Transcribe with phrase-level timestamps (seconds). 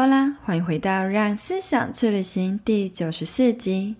[0.00, 3.96] 好啦，欢迎回到《让思想去旅行》第九十四集。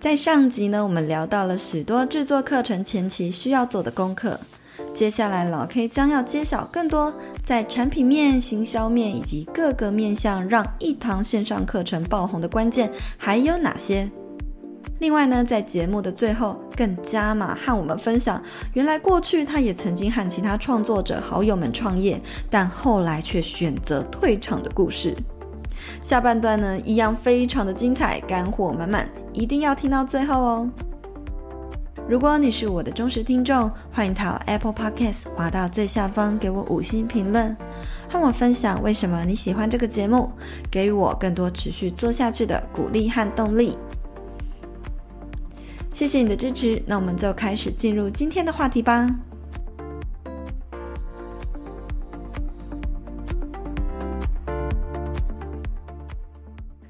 [0.00, 4.40] 在上集呢，我们聊到了许多制作课程前期需要做的功课。
[4.92, 7.14] 接下来，老 K 将要揭晓更多
[7.44, 14.10] 在产品面、行销面以及各个面向让一堂线上课程爆红的关键还有哪些。
[15.00, 18.40] 另外呢，在节目的最后更加码和我们分享，
[18.74, 22.20] 原来过去他也曾经和其他创作者好友们创业，
[22.50, 25.16] 但后来却选择退场的故事。
[26.02, 30.70] 下半段呢，一样非常的精彩，干货满满，一定要听到最后哦。
[32.06, 37.56] 如果你是我的忠实听众，欢迎到 Apple Podcast 滑到最下方给我五星评论，
[38.10, 40.30] 和我分享为什么你喜欢这个节目，
[40.70, 43.78] 给予我更多持续做下去的鼓励和动力。
[45.92, 49.14] 谢谢你的支持，那我们就开始进入今天的话题吧。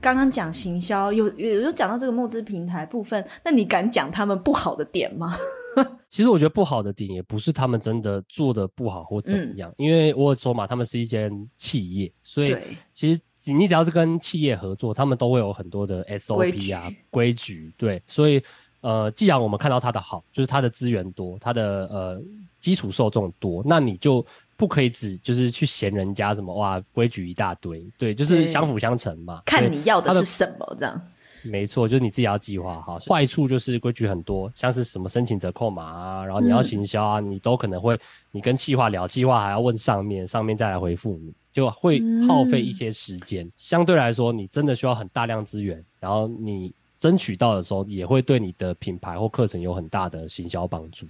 [0.01, 5.37] 刚刚讲行销，有有有讲到这个募资平台部分，那你敢讲他们不好的点吗？
[6.09, 12.57] 其实我觉得不好的点也不是他们真的做的不好或怎么样，嗯、因为我说嘛，他们是一间企业，所以
[12.95, 13.21] 其实
[13.53, 18.41] 你只要是跟企业合作，他们都会有很多的 SOP 啊规矩，规矩，对，所以。
[18.81, 22.23] 呃，既然我们看到它的好，就是它的资源多，它的呃
[22.61, 24.25] 基础受众多，那你就
[24.57, 29.43] 不可以只就是去嫌人家什么哇规矩一大堆，对，就是相辅相成嘛。
[29.45, 31.01] 看你要的是什么这样。
[31.43, 32.99] 没错，就是你自己要计划哈。
[32.99, 37.99] 坏处就是规矩很多，像是什么申请折扣码啊，然后你要行销啊，嗯、你都可能会
[38.31, 43.47] 你跟企划聊，企划还要问上面，上面再来回复你，就会耗费一些时间。
[43.47, 46.75] 嗯、相对来说，你真的需要很大量资源，然后你。
[47.01, 51.07] 争取到的时候，也会对你的品牌或课程有很大的行销帮助。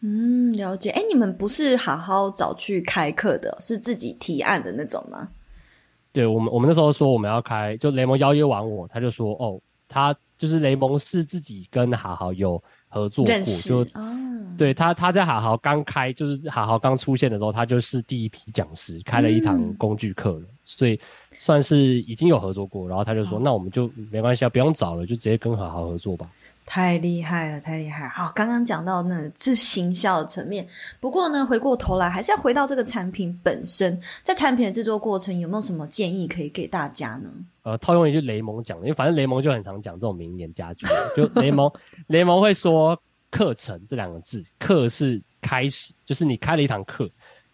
[0.00, 0.90] 嗯，了解。
[0.90, 5.28] 哎，你们不是好好找去开课的，是自己提案的那种吗？
[6.12, 14.12] 对，我们，我们那时候说我们要开，就雷蒙邀约完我，他就说，哦，他就是雷蒙是自己跟好好有合作过，就啊，
[14.56, 20.98] 对他他在好好刚开，就是好好刚出现的时候，他就是第一批讲师，开了一堂工具课了，嗯、所以。
[21.38, 26.30] 算是已经有合作过，然后他就说：“哦、那我们就没关系啊，不用找了，就直接跟好好合作吧。”
[26.66, 28.08] 太厉害了，太厉害！
[28.08, 30.66] 好，刚刚讲到那是行销的层面，
[30.98, 37.28] 不过呢，回过头来还是要回到这个产品本身，在产品的制作过程有没有什么建议可以给大家呢？
[37.64, 41.70] 呃，套用一句雷蒙讲的，因为反正雷蒙就很常讲这种名言佳句， 就雷蒙
[42.06, 42.98] 雷蒙会说
[43.30, 47.06] “课程”这两个字，“课”是开始，就是你开了一堂课。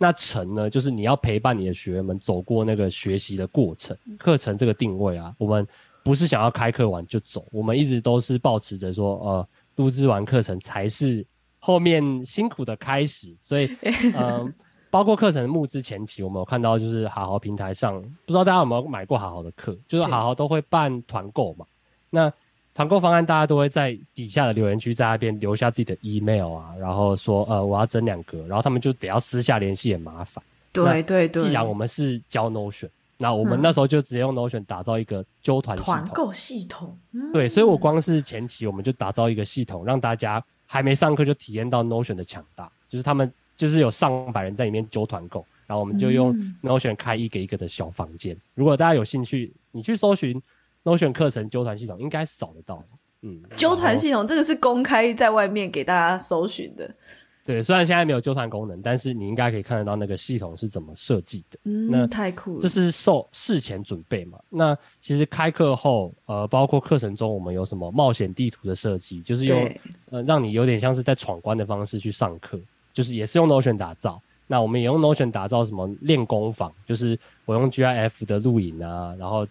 [0.03, 3.94] 那成呢，就是你要陪伴你的学员们走过那个学习的过程。
[4.19, 5.66] 课程这个定位啊，我们
[6.03, 11.22] 不是想要开课完就走，我们一直都是保持着说，呃，录制完课程才是
[11.59, 13.37] 后面辛苦的开始。
[13.38, 14.55] 所以， 嗯、呃，
[14.91, 21.67] 包括课程募资前期，我们有看到就是好好平台上，不知道大家有没有买过好好的课，就是好好都会办团购嘛。
[22.09, 22.32] 那
[22.72, 30.42] 团购方案，大家都会在底下的留言区在那边留下自己的 email 啊，然后说呃我要整两个，然后他们就得要私下联系，也麻烦。
[30.72, 31.42] 对对对。
[31.42, 32.88] 既然我们是教 Notion，
[33.19, 36.97] 那我们那时候就直接用 Notion 打造一个揪团团购系统。
[37.12, 46.32] 嗯、对，所以我光是前期我们就打造一个系统，让大家还没上课就体验到 Notion 的强大，就是他们就是有上百人在里面揪团购，然后我们就用
[46.62, 48.34] Notion 开一个一个的小房间。
[48.34, 50.41] 嗯、如果大家有兴趣，你去搜寻。
[50.84, 52.82] Notion 课程纠团系统应该是找得到，
[53.22, 56.94] 嗯，纠团系统这个是公开在外面给大家搜寻的。
[57.42, 61.58] 对，虽然现在没有纠团功能，但是你应该可以看得到那个系统是怎么设计的。
[61.64, 62.60] 嗯，那太酷了。
[62.60, 64.38] 这是受事前准备嘛？
[64.48, 69.74] 那其实开课后，呃，包括课程中我们有什么冒险地图的设计，就是用
[70.10, 72.60] 呃让你有点像是在闯关的方式去上课，
[72.92, 74.20] 就是也是用 Notion 打造。
[74.46, 79.46] 那我们也用 Notion 打造什么练功坊，就是我用 GIF 的录影啊，然后。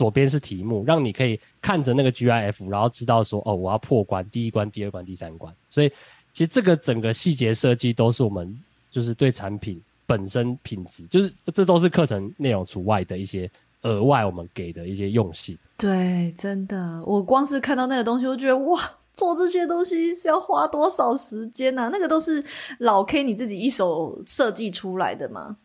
[0.00, 5.54] 左边是题目，让你可以看着那个 GIF，然后知道说哦，我要破关，第一关、第二关、第三关。
[5.68, 5.92] 所以
[6.32, 8.58] 其实这个整个细节设计都是我们
[8.90, 13.50] 就是对产品本身品质，就是这都是课程内容除外的一些
[13.82, 15.54] 额外我们给的一些用心。
[15.76, 18.80] 对，真的，我光是看到那个东西，我觉得哇，
[19.12, 21.90] 做这些东西是要花多少时间啊？
[21.92, 22.42] 那个都是
[22.78, 25.58] 老 K 你自己一手设计出来的吗？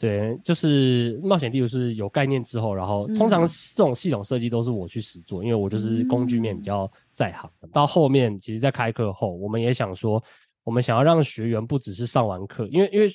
[0.00, 7.68] 对，就是冒险地图是有概念之后，然后通常这种系统设计都是我去实做，嗯、因为我就是工具面比较在行的。
[7.68, 10.22] 到后面，其实，在开课后，我们也想说，
[10.64, 13.14] 我们想要让学员不只是上完课，因为因为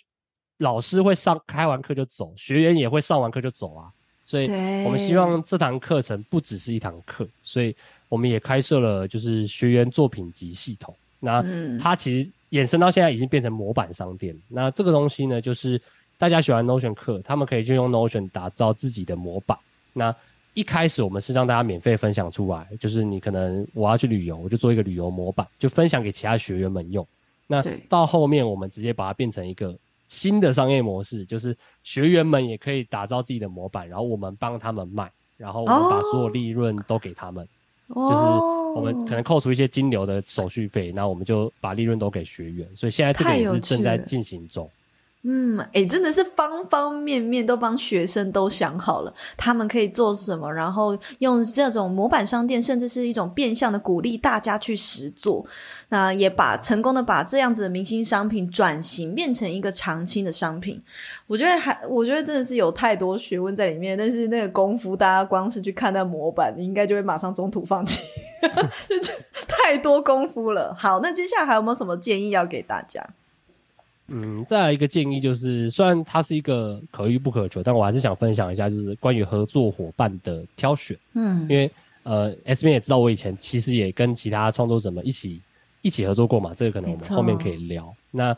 [0.60, 3.90] 老师会上开完课就走，学员也会上完课就走啊，
[4.24, 4.46] 所以
[4.86, 7.76] 我们希望这堂课程不只是一堂课，所以
[8.10, 10.96] 我们也开设了就是学员作品集系统。
[11.20, 11.44] 那
[11.80, 14.40] 它其实衍生到现在已经变成模板商店。
[14.48, 15.82] 那这个东西呢，就是
[16.18, 19.58] 大家喜欢 Notion 课，他们可以就用 Notion 打造自己的模板。
[19.94, 20.16] 那
[20.54, 27.06] 一开始我们是让大家免费分享出来，就是你可能我要去旅游，我就做一个旅游模板，就分享给其他学员们用。
[27.48, 29.76] 那到后面我们直接把它变成一个
[30.08, 37.46] 新的商业模式，就是学员们也可以打造自己的模板，然后我们帮他们卖，然后我们把所有利润都给他们，
[37.90, 42.68] 哦、就是我们可能扣除一些金流的手续费，那我们就把利润都给学员。
[42.74, 44.70] 所以现在这个也是正在进行中。
[45.28, 55.44] 嗯，哎、真的是方方面面都帮学生都想好了，他们可以做什么，然后用这种模板商店，甚至是一种变相的鼓励大家去实做，
[55.90, 60.80] 那也把成功的把这样子的明星商品转型变成一个常青的商品。
[61.26, 68.00] 我觉得还，我觉得真的是有太多学问在里面，但是那个功夫，大家光是去看那模板，你应该就会马上中途放弃，
[69.02, 69.12] 就
[69.48, 70.72] 太多功夫了。
[70.78, 73.04] 好，那接下来还有没有什么建议要给大家？
[74.08, 80.96] 嗯，再来一个建议就是，虽然它是一个可遇不可求，但我还是想分享一下，就是关于合作伙伴的挑选。
[81.14, 81.70] 嗯，因为
[82.04, 85.42] 呃，S 编也知道我以前其实也跟其他创作者们一起
[85.82, 87.92] 一起合作过嘛，这个可能我们后面可以聊。
[88.12, 88.38] 那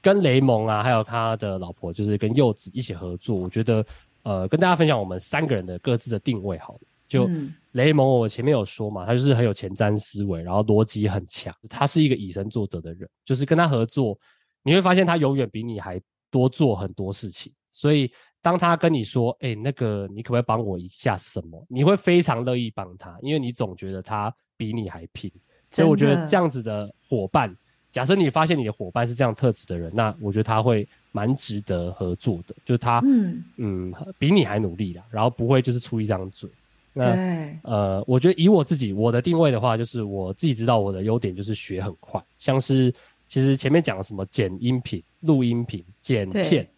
[0.00, 3.84] 跟雷蒙啊，还有他的老婆，就是跟柚子一起合作，我觉得
[4.22, 6.80] 呃，跟大家分享我们三个人的各自的定位好了。
[7.06, 7.28] 就
[7.72, 14.18] 雷蒙，我前面有说嘛，他就是很有前瞻思维，然后逻辑很强，他是一个以身作则的人，就是跟他合作。
[14.62, 16.00] 你会发现他永远比你还
[16.30, 18.10] 多做很多事情，所以
[18.40, 25.30] 当他跟你说：“哎、欸，那个你可不可以帮我一下什么？”你会非常乐意帮他，因为你总觉得他比你还拼。
[25.70, 27.54] 所以我觉得这样子的伙伴，
[27.90, 32.54] 假设你发现你的伙伴是这样特质的人，那我觉得他会蛮值得合作的。
[32.64, 36.50] 就是他，嗯嗯，比你还努力啦，然后不会就是出一张嘴。
[36.92, 42.92] 那对呃，我觉得以我自己我的定位的话，就是我自己知道我的优点就是学很快，像是。
[43.32, 46.68] 其实前面讲了什么剪音频、录音频、剪片，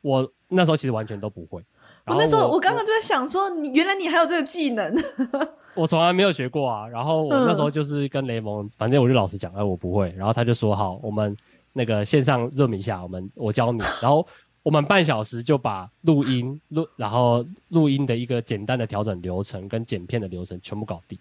[0.00, 1.60] 我那时候其实完全都不会。
[2.06, 4.94] 我那时候我刚刚就在想说，你原来你还有这个技能，
[5.74, 6.86] 我从来没有学过啊。
[6.86, 10.14] 然后我那时候就是跟雷蒙，反正我就老实讲，哎，我不会。
[10.16, 11.36] 然后他就说好，我们
[11.72, 13.80] 那个线上 Zoom 一下，我们我教你。
[14.00, 14.24] 然后
[14.62, 21.18] 我们半小时就把录音录，然后录音的一个简单的调整流程跟剪片的流程全部搞定。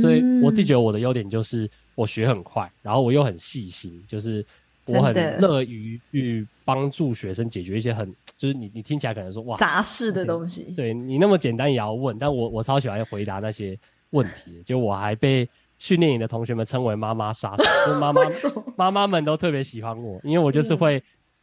[0.00, 4.44] 所以我自己觉得我的优点就是我学很快，然后我又很细心，就是
[4.88, 13.78] 我很乐于去帮助学生解决一些很就是你你听起来可能说哇杂事的东西，对你那么简单也要问，但我我超喜欢回答那些
[14.10, 15.48] 问题，就我还被
[15.78, 18.22] 训练营的同学们称为妈妈杀手，就妈妈
[18.76, 21.02] 妈妈们都特别喜欢我，因为我就是会。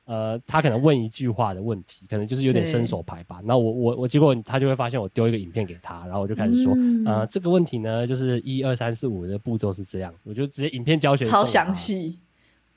[0.10, 3.40] 呃，他可能问一句话的问题，可能就是有点伸手牌吧。
[3.44, 12.18] 那我我我，结果他就会发现我丢一个影片给他，然后我就开始说，嗯、呃，这个问题呢，就是一二三四五的步骤是这样，我就直接影片教学超详细。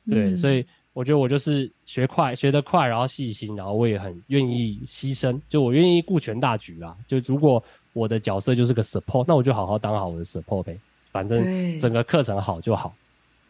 [0.07, 0.63] 对，嗯、所以
[0.93, 6.95] 我觉得我就是学快，学得快，然后细心，然后我也很愿意牺牲，就我愿意顾全大局啊。
[7.09, 7.65] 就如果
[7.95, 10.79] 我的角色就是个 support，那我就好好当好我的 support 呗，
[11.11, 12.95] 反正整个课程好就好。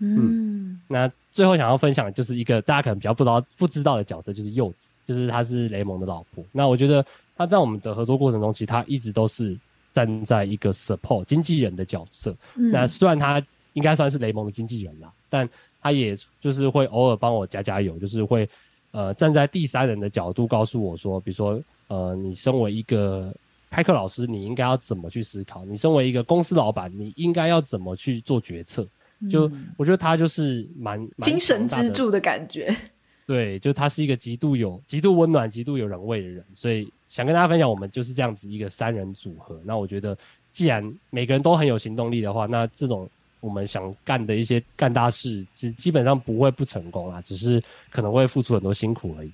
[0.02, 6.44] 嗯，嗯，那最后想要分享的就是一个大家可能比较不知道不知道的角色，就是柚子，就是她是雷蒙的老婆。
[6.50, 7.04] 那我觉得
[7.36, 9.56] 她在我们的合作过程中，其实她一直都是
[9.92, 12.34] 站在一个 support 经纪人的角色。
[12.56, 13.40] 嗯、那虽然她
[13.74, 15.48] 应该算是雷蒙的经纪人啦，但
[15.80, 18.48] 她也就是会偶尔帮我加加油，就是会
[18.90, 23.32] 呃站在第三人的角度告诉我说，比如说呃你身为一个
[23.70, 28.86] 开课老师，你应该要怎么去思考；你身为一个公司老板，你应该要怎么去做决策。
[29.30, 32.74] 就我觉得他就是蛮精神支柱的感觉，
[33.26, 39.60] 对，就他是一个极度有、极度温暖、极度有人味的人，所以想跟大家分享，我们就是这样子一个三人组合。
[39.64, 40.16] 那我觉得，
[40.52, 43.08] 既然每个人都很有行动力的话，那这种
[43.40, 49.30] 我们想干的一些干大事，就基本上不会不成功啦，只是可能会付出很多辛苦而已。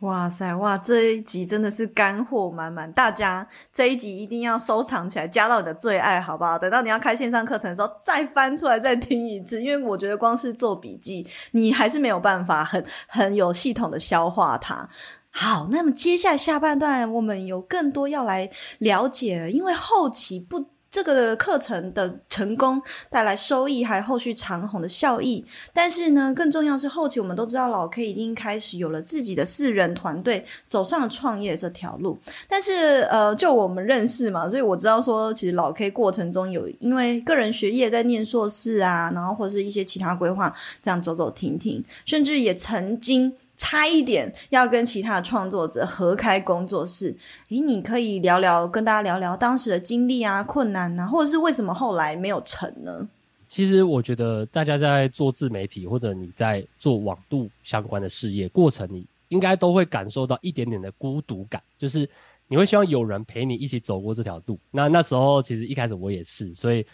[0.00, 0.76] 哇塞，哇！
[0.76, 6.58] 这一集真的是干货满满，大家这一集一定要收藏起来，加到你的最爱，好不好？
[6.58, 14.86] 等到你要开线上课程的时候，再翻出来再听一次，因为我觉得光是做笔记，你还是没有办法很很有系统的消化它。
[15.30, 20.73] 好，那么接下来下半段，我们有更多要来了解，因为后期不。
[20.94, 25.44] 这个课程的成功带来收益，还有后续长虹的效益。
[25.72, 32.16] 但是呢，更重要是后期我们都知道，老 K 已经开始有了自己的四人团队，走上了创业这条路。
[32.48, 43.34] 但是呃，就我们认识嘛，所以我知道说，其实老 K 过程中有因为个人学业在念硕士啊，然后或者是一些其他规划，这样走走停停，甚至也曾经。
[43.56, 47.16] 差一点要跟其他的创作者合开工作室，
[47.48, 53.08] 诶，你可以聊聊，跟大家聊聊当时的经历啊、困难啊，或者是为什么后来没有成呢？
[53.46, 62.08] 其实我觉得大家在做自媒体或者你在做网度相关的事业过程，你应该都会感受到一点点的孤独感，就是
[62.48, 64.58] 你会希望有人陪你一起走过这条路。
[64.70, 66.84] 那那时候其实一开始我也是，所以。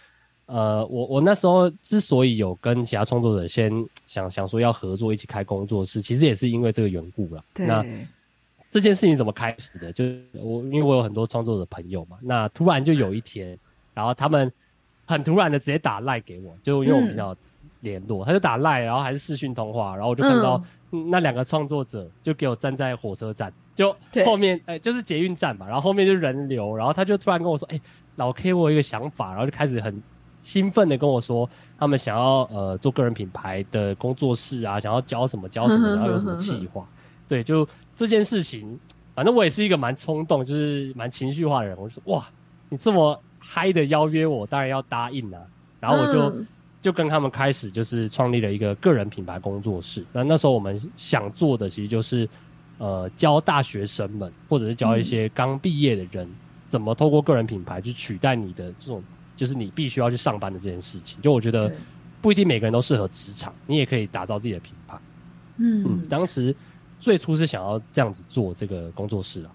[0.50, 3.72] 呃，我我那时候之所以有跟其他创作者先
[4.04, 7.44] 想想说要合作一起开工作室，其实也是因为这个缘故了。
[7.54, 7.66] 对。
[7.68, 7.86] 那
[8.68, 9.92] 这件事情怎么开始的？
[9.92, 13.56] 就是我因为我有很多创作者朋友嘛，那突然就有一天，
[13.94, 14.52] 然后他们
[15.06, 17.36] 很突然的直接打赖给我，就因为我比较
[17.80, 27.82] 联络，嗯、他就打赖，然后还是视讯通话，然后我就看到那两个创作者就给我站在火车站，就后面哎、欸、就是捷运站嘛，然后后面就人流，然后他就突然跟我说：“哎、欸，
[28.16, 30.02] 老 K，我有一个想法。”然后就开始很。
[30.40, 36.86] 兴奋的跟我说，他们想要呃做个人品牌的工作室啊，想要教什么教什么，然后有什么计划。
[37.28, 38.78] 对，就这件事情，
[39.14, 41.76] 反正我也是一个蛮冲动，就是蛮情绪化的人。
[41.78, 42.26] 我就说哇，
[42.68, 45.40] 你这么嗨的邀约我，当然要答应啊。
[45.78, 46.44] 然后我就
[46.82, 50.04] 就跟他们开始就是创立了一个个人品牌工作室。
[50.12, 52.28] 那那时候我们想做的其实就是
[52.78, 56.28] 呃教大学生们，或者是教一些刚毕业的人，
[56.66, 59.02] 怎么透过个人品牌去取代你的这种。
[59.40, 61.72] 就是你必须要去上班的这件事情，就我觉得
[62.20, 65.00] 不一定每个人都适合职场，你也可以打造自己的品牌。
[65.56, 66.54] 嗯嗯，当时
[66.98, 69.50] 最初是想要这样子做这个工作室啊。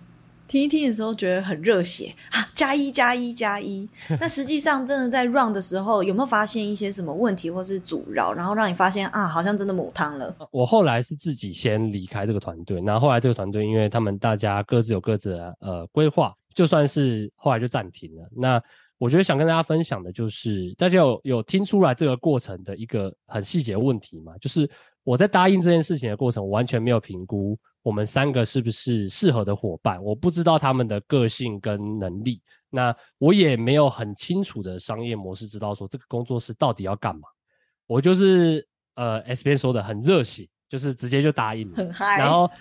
[0.48, 3.88] 听一听的时候觉得很热血啊，加一加一加一。
[4.20, 10.36] 那实际上真的在 run 的时候，有没有发现一些什么问题或是阻挠，然后让你发现啊，好像真的母汤了？
[10.50, 18.27] 我后来是自己先离开这个团队，那后来这个团队因为他们大家各自有各自的呃规划，就算是后来就暂停了。
[18.36, 18.62] 那
[18.98, 24.38] 我觉得想跟大家分享的就是，大家有有听出来这个过程的一个很细节问题吗？
[24.38, 24.70] 就是
[25.04, 37.28] 我在答应这件事情的过程，我完全没有评估我们三个是不是适合的伙伴，我不知道他们的个性跟能力，那我也没有很清楚的商业模式，知道说这个工作室到底要干嘛。
[37.88, 40.48] 我就是呃，S 编说的很热血。
[40.75, 42.17] 就是直接就答应了，很嗨。
[42.17, 42.51] 然后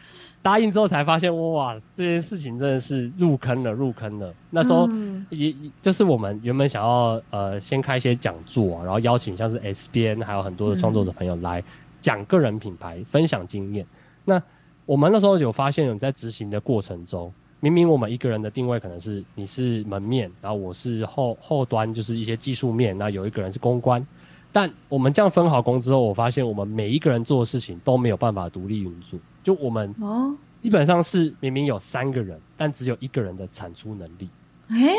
[0.41, 4.33] 答应之后才发现，哇，这件事情真的是入坑了，入坑了。
[4.51, 4.89] 那时候
[5.31, 11.61] 也、嗯、就是我们原本想要呃先开一些讲座、啊，然后邀请像是 SBN 还有很多的创作者朋友来
[12.01, 13.85] 讲个人品牌、嗯、分享经验。
[14.25, 14.41] 那
[14.87, 24.07] 我们那时候有发现，有在执行的过程中，明明我们一个人的定位可能是你是门面，然后我是后后端，就是一些技术面，那有一个人是公关。
[24.55, 29.19] 但我们这样分好工之后，我发现我们每一个人做的事情都没有办法独立运作。
[29.43, 30.33] 就我们哦，
[30.63, 34.31] 基本上是明明有三个人，但只有一个人的产出能力。
[34.69, 34.95] 诶，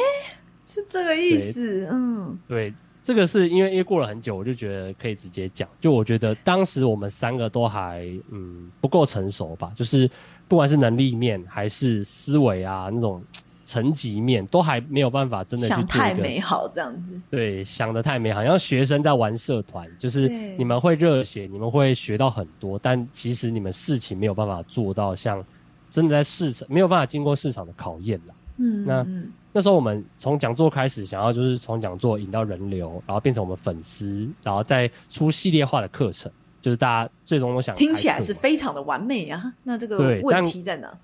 [0.66, 1.88] 是这个意思。
[1.90, 5.70] 嗯，对，这个是因为因为过了很久，我就觉得可以直接讲。
[5.80, 10.12] 就我觉得当时我们三个都还嗯不够成熟吧，就是
[10.50, 13.24] 不管是能力面还是思维啊那种。
[13.66, 25.44] 层级面都还没有办法真的去想太美好这样子，对，想的太美好，像学生在玩社团，就是你们会热血，你们会学到很多，但其实你们事情没有办法做到像
[25.90, 28.36] 真的在市场没有办法经过市场的考验啦。
[28.58, 29.06] 嗯，那
[29.52, 36.32] 那时候我们从讲座开始，想要就是从讲座引到人流，然后变成我们粉丝，然后再出系列化的课程，
[36.62, 39.54] 就是大家最终都想听起来是非常的完美啊。
[39.64, 40.96] 那这个问题在哪？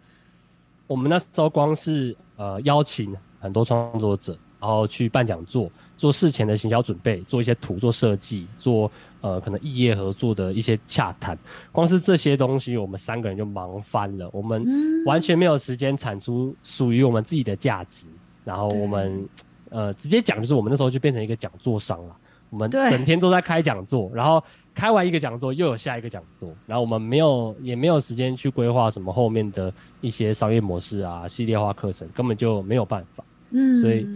[0.92, 11.38] 我们那时候光是呃邀请很多创作者，然后去办讲座，做事前的行销准备，做一些图，做设计，做呃可能异业合作的一些洽谈，
[11.72, 14.30] 光是这些东西，我们三个人就忙翻了。
[14.34, 14.66] 我们
[15.06, 18.08] 完全没有时间产出属于我们自己的价值。
[18.44, 19.30] 然后我们
[19.70, 22.18] 呃直接讲，就是我们那时候就变成一个讲座商了。
[22.52, 24.44] 我们整天都在开讲座，然后。
[24.74, 33.22] 开完一个讲座，又有下一个讲座，然后我们没有也没有时间去规划什么后面的一些商业模式啊、系列化课程，根本就没有办法。
[33.50, 34.08] 嗯，所以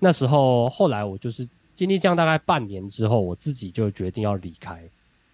[0.00, 4.82] 那时候后来我就是经历这样大概半年之后，我自己就决定要离开。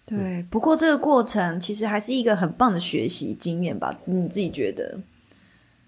[0.04, 3.96] 对，嗯、不过这个过程其实还是一个很棒的学习经验吧？
[4.04, 4.98] 你自己觉得？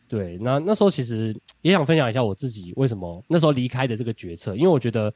[0.09, 5.13] 对，那那时候其实也想分享一下我自己为什么那时候离开的这个决策，因为我觉得。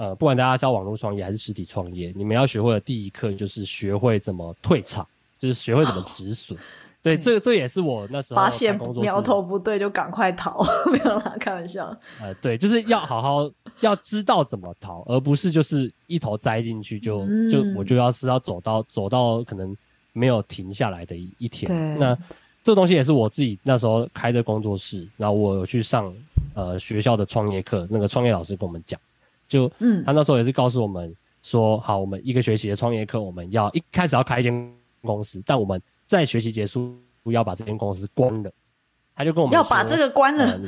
[0.00, 5.06] 呃，不管大家是要网络创业还是实体创业，你们要学会的第一课就是学会怎么退场，
[5.38, 6.58] 就是学会怎么止损。
[6.58, 6.62] 哦、
[7.02, 11.94] 对，这这也是我那时候发现苗头不对就赶快逃， 没有啦，开玩笑。
[12.18, 19.76] 呃，对，就是要好好要知道怎么逃，而不是就是一头栽进去就、嗯、就我就要是要走到走到可能
[20.14, 21.98] 没有停下来的一一天。
[21.98, 22.16] 那
[22.62, 26.10] 这东西也是我自己那时候开的工作室，然后我有去上
[26.54, 28.98] 呃学校的创业课，那个创业老师跟我们讲。
[29.50, 38.50] 就嗯，他那时候也是告诉我们说，好，我们一个学期的创业课，我们要一开始要开一间公司，但我们在学期结束要把这间公司关了。
[39.16, 40.44] 他就跟我们要把这个关了。
[40.44, 40.60] 呃、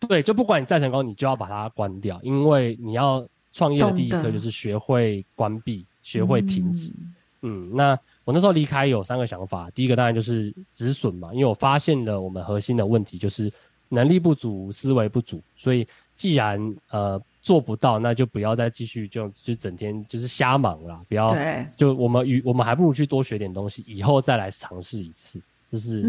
[0.06, 6.92] 对，就不管你再成功，你就要把它关掉，因为你要创业的第一课就是学会关闭，学会停止。
[7.40, 13.50] 嗯，嗯，那我那时候离开有三个想法，第一个当然就是止损嘛，因为我发现了我们核心的问题就是
[13.88, 26.02] 能力不足、思维不足，所以既然呃做不到，那就不要再继续就就整天就是瞎忙了，不要对就我们与我们还不如去多学点东西，以后再来尝试一次，这是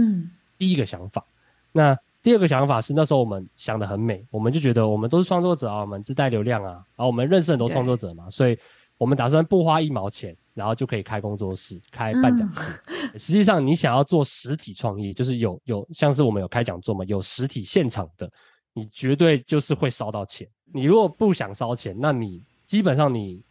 [0.58, 1.22] 第一个想法。
[1.22, 1.32] 嗯
[1.78, 8.58] 那第二个想法是，那时候我们想得很美，我们就觉得我们都是创作者啊，我们自带流量啊，然后我们认识很多创作者嘛，所以
[8.98, 12.82] 我们打算不花一毛钱，然后就可以开工作室、开办讲师。
[12.88, 18.32] 嗯、 实际上，你想要做实体创业，就是有有像是我们有开讲座嘛，有实体现场的，
[18.76, 20.48] 你绝对就是会烧到钱。
[20.72, 23.42] 你如果不想烧钱，那你基本上你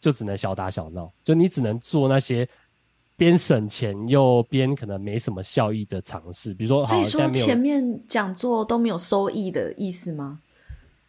[0.00, 2.48] 就只能小打小闹，就你只能做那些。
[3.16, 10.40] 边省钱又边可能没什么效益的尝试，比如说，所以说前面讲座都没有收益的意思吗？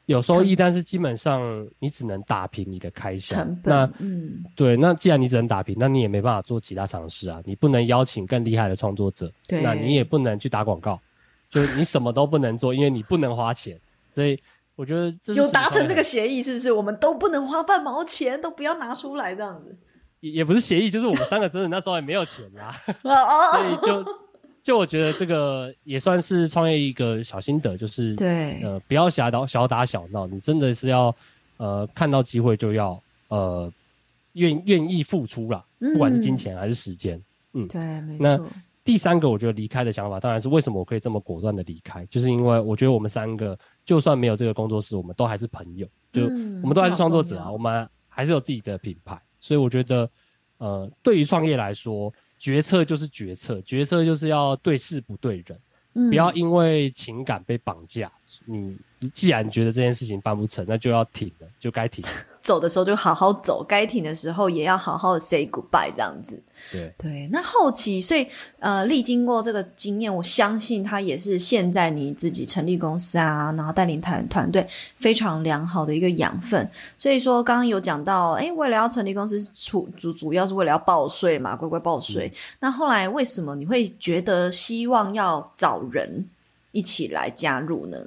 [0.05, 3.75] 有收益，但是基本上你只能打平你的开销成本。
[3.75, 7.41] 那嗯，对，那既然你只能打平，那你也没办法做其他尝试啊。
[7.43, 11.01] 你不能邀请更厉害的创作者，对，那你也不能去打广告，
[11.49, 13.79] 就你什么都不能做，因为你不能花钱。
[14.09, 14.39] 所以
[14.75, 16.71] 我觉得这是有达成这个协议，是不是？
[16.71, 19.77] 我们都不能花半毛钱，都不要拿出来这样子。
[20.21, 24.17] 也不是协议，就是我们三个真的那时候也没有钱啦， 所以就
[24.63, 31.15] 就我觉得这个也算是创业一个小心得，就是对呃不要小打小打小闹，你真的是要
[31.57, 33.71] 呃看到机会就要呃
[34.33, 37.21] 愿愿意付出啦，不管是金钱还是时间，
[37.53, 38.23] 嗯，对，没错。
[38.23, 38.39] 那
[38.85, 49.19] 第三个我觉得离开的想法，当然是为什么我可以这么果断的离开，就是因为我觉得我们三个就算没有这个工作室，我们都还是朋友，就我们都还是创作者啊，我们还是有自己的品牌。
[49.39, 50.09] 所以我觉得，
[50.59, 55.59] 呃，对于创业来说，决策就是决策，决策就是要对事不对人，
[55.95, 58.11] 嗯，不要因为情感被绑架。
[58.45, 58.77] 你
[59.13, 62.11] 既然觉得这件事情办不成，那就要停了，就该停了。
[62.45, 66.39] 走的时候就好好走，该停的时候也要好好的 say goodbye，这样子。
[66.71, 68.27] 对对，那后期，所以
[68.59, 76.69] 呃，历经过这个经验，我相信他也是现在你自己成立公司啊，然后带领团团队非常良好的一个养分。
[76.99, 82.31] 所以说，刚刚有讲到，诶，为了要成立公司，主主主要是为了要报税嘛，乖乖报税。
[82.31, 82.37] 嗯。
[82.59, 86.29] 那后来为什么你会觉得希望要找人
[86.71, 87.97] 一起来加入呢？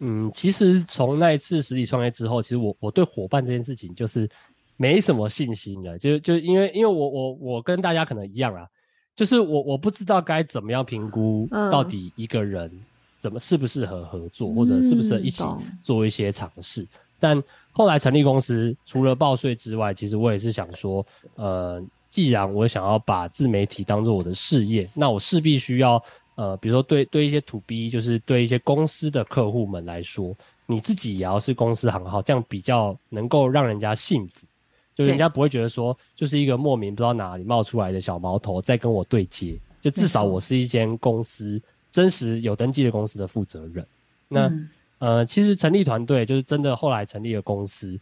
[0.00, 4.28] 嗯，其实从那一次实体创业之后，其实我我对伙伴这件事情就是
[4.76, 5.98] 没什么信心了。
[5.98, 8.64] 就就因为因为我我我跟大家可能一样啊，
[9.16, 12.70] 就是我我不知道该怎么样评估到底一个人
[13.18, 15.42] 怎么适不适合合作，或者适不适合一起
[15.82, 16.86] 做一些尝试。
[17.18, 26.00] 但后来成立公司，除了报税之外，其实我也是想说，呃，既然我想要把自媒体当做我的事业，那我势必需要。
[26.38, 30.32] 呃，比如说对对一些 to B，就是对一些公司的客户们来说，
[30.66, 34.46] 你自己也要是公司行号，这样比较能够让人家信服，
[34.94, 43.84] 就人家不会觉得说就是一个莫名不知道哪里冒出来的小毛头在跟我对接，就至少我是一间公司真实有登记的公司的负责人。
[44.28, 44.68] 那、嗯、
[45.00, 47.98] 呃，其实成立团队就是真的后来成立了公司，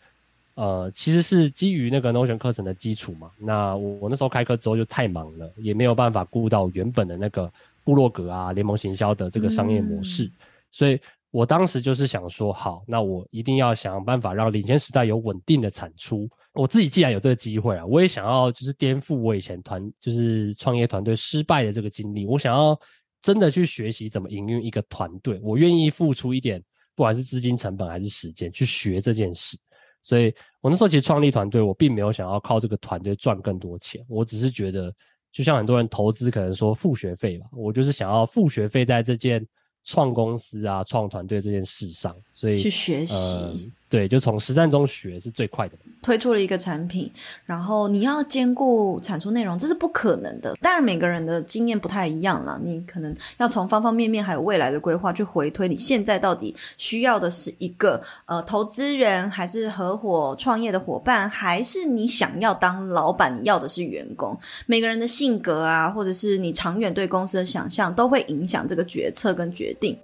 [0.56, 3.30] 呃，其实是基于那个 Notion 课程的基础嘛。
[3.38, 7.50] 那我我那时候开课之后就太忙了，也没有办法顾到原本的那个。
[7.86, 10.32] 部落格啊，联盟行销的这个商业模式，嗯，
[10.72, 16.28] 所以我当时就是想说，好，那我一定要想办法让领先时代有稳定的产出。
[16.52, 22.26] 我自己既然有这个机会啊，我也想要就是颠覆我以前团就是创业团队失败的这个经历。
[22.26, 22.76] 我想要
[23.22, 26.60] 真的去学习怎么营运一个团队，我愿意付出一点，
[26.96, 29.56] 不管是资金成本还是时间去学这件事。
[30.02, 34.92] 所以我那时候其实创立团队，我并没有想要靠这个团队赚更多钱，我只是觉得。
[35.36, 39.46] 就像很多人投资，可能说付学费吧，我就是想要付学费在这件
[39.84, 43.14] 创公司啊、创团队这件事上，所以去学习。
[43.14, 43.54] 呃
[43.88, 45.76] 对，就从实战中学是最快的。
[46.02, 47.10] 推出了一个产品，
[47.44, 50.54] 然后你要兼顾产出内容，这是不可能的。
[50.60, 64.38] 当然，每个人的经验不太一样啦，你可能要从方方面面还有未来的规划去回推，你现在到底需要的是一个呃投资人，还是合伙创业的伙伴，还是你想要当老板，你要的是员工？
[64.66, 69.96] 每个人的性格啊，或者是你长远对公司的想象，都会影响这个决策跟决定。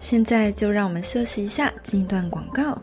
[0.00, 2.76] 现在就让我们休息一下，进一段广告。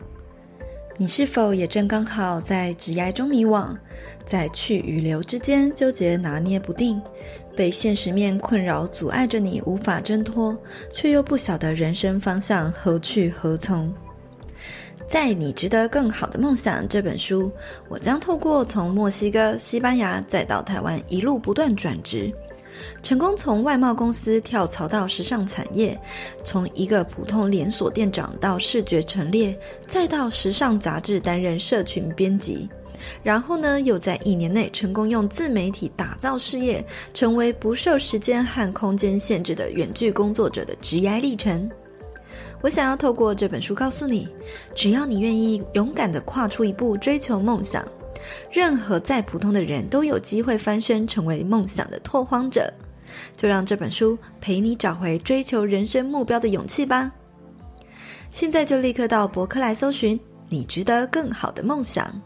[0.96, 3.76] 你是否也正刚好在职涯中迷惘，
[4.24, 7.00] 在去与留之间纠结拿捏不定，
[7.56, 10.56] 被现实面困扰阻碍着你无法挣脱，
[10.92, 13.92] 却又不晓得人生方向何去何从？
[15.08, 17.50] 在你值得更好的梦想这本书，
[17.88, 22.32] 我将透过从墨西哥、西班牙再到台湾一路不断转职，
[23.02, 25.98] 成功从外贸公司跳槽到时尚产业，
[26.44, 32.68] 从一个普通连锁店长到视觉陈列，再到时尚杂志担任社群编辑，
[33.22, 41.70] 然后呢，又在一年内成功用自媒体打造事业，成为不受时间和空间限制的远距工作者的职业历程。
[42.60, 44.28] 我想要透过这本书告诉你，
[44.74, 47.86] 只要你愿意勇敢地跨出一步追求梦想，
[48.50, 52.72] 任何再普通的人都有机会翻身成为梦想的拓荒者。
[53.36, 57.10] 就让这本书陪你找回追求人生目标的勇气吧。
[58.30, 62.20] 现在就立刻到博客来搜寻“你值得更好的梦想”。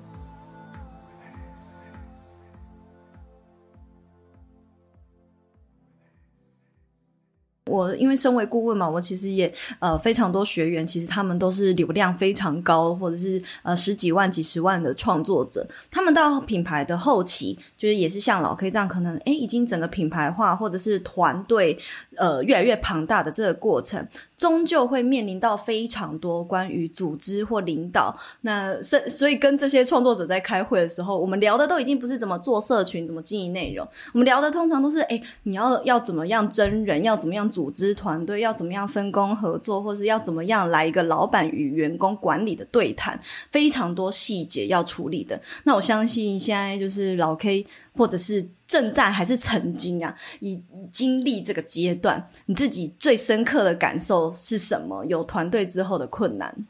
[7.67, 15.67] 我因为身为顾问嘛，我其实也呃非常多学员，其实他们都是流量非常高，或者是呃十几万、几十万的创作者。
[15.91, 21.79] 他们到品牌的后期，就是也是像老 K 这样，可能诶已经整个品牌化，或者是团队
[22.17, 24.07] 呃越来越庞大的这个过程。
[24.43, 43.21] 终究会面临到非常多关于组织或领导，那所所以跟这些创作者在开会的时候，我们聊的都已经不是怎么做社群、怎么经营内容，我们聊的通常都是，诶，你要要怎么样征人，要怎么样组织团队，要怎么样分工合作，或是要怎么样来一个老板与员工管理的对谈，
[43.53, 45.41] 非常多细节要处理的。
[45.63, 47.65] 那我相信现在就是老 K
[47.97, 48.49] 或者是。
[48.73, 50.17] 正在还是曾经啊？
[50.41, 50.59] 已
[50.91, 55.05] 经历这个阶段，你自己最深刻的感受是什么？
[55.05, 56.67] 有团队之后的困难？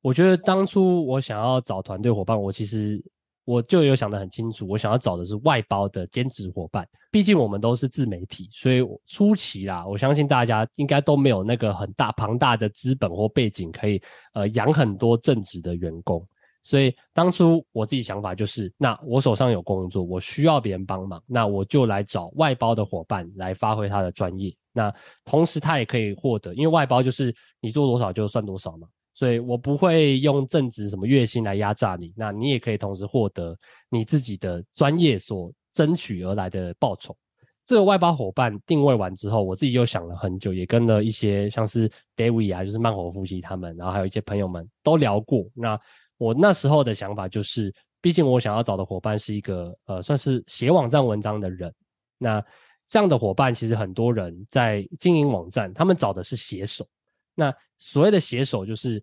[0.00, 3.04] 我觉得当初我想要找团队伙伴，我其实
[3.44, 6.88] 我就有想得很清楚，我想要找的是外包的兼职伙伴。
[7.10, 14.00] 毕竟我们都是自媒体，所以初期啦，我相信大家应该都没有那个很大庞大的资本或背景，可以
[14.32, 16.26] 呃养很多正职的员工。
[16.66, 24.52] 所以当初我自己想法就是，那我手上有工作，我需要别人帮忙，那我就来找外包的伙伴来发挥他的专业。
[24.72, 24.92] 那
[25.24, 32.12] 同时他也可以获得，因为外包就是你做多少就算多少嘛，所以我不会用正职什么月薪来压榨你。
[32.16, 33.56] 那你也可以同时获得
[33.88, 37.16] 你自己的专业所争取而来的报酬。
[37.64, 45.44] 这个外包伙伴定位完之后，我自己又想了很久，也跟了一些像是 David 啊，就是慢火夫妻他们，然后还有一些朋友们都聊过。
[45.54, 45.78] 那
[46.18, 51.72] 我那时候的想法就是，毕竟我想要找的伙伴是一个呃，算是写网站文章的人。
[52.18, 52.42] 那
[52.88, 56.86] 这样的伙伴，其实很多人在经营网站，他们找的是写手。
[57.34, 59.02] 那所谓的写手，就是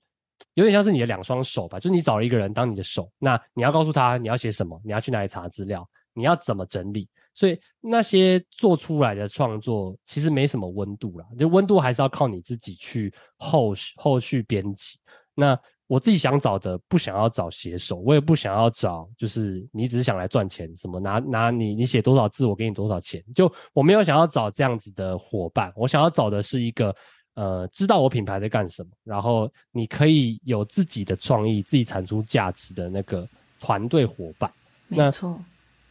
[0.56, 7.08] 有点像是你的两双手吧，就是你找了一个人当你的手，那你要告诉他你要写什么，你要去哪里查资料，你要怎么整理。
[7.36, 14.98] 所以那些做出来的创作，其实没什么温度啦，就温度还是要靠你自己去后续后续编辑。
[15.36, 15.60] 那
[15.94, 26.96] 我自己想找的，不想要找写手，我也不想要找，就是你只是想来赚钱，什么拿拿你你写多少字，我给你多少钱，就我没有想要找这样子的伙伴，我想要找的是一个，
[27.36, 33.30] 呃，知道我品牌在干什么，然后你可以有自己的创意，自己产出价值的那个
[33.60, 34.52] 团队伙伴。
[34.88, 35.40] 没错，